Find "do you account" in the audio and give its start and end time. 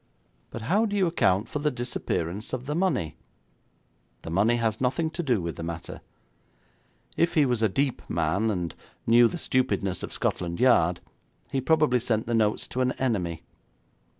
0.87-1.47